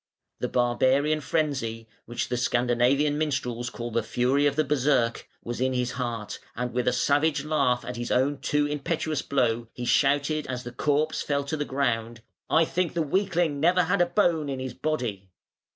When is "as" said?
10.47-10.63